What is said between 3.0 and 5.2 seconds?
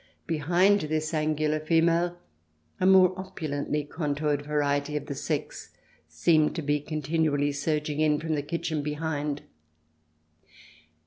opulently con toured variety of the